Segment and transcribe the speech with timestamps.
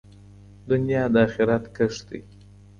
[0.69, 2.21] دنیا د آخرت کښت دی.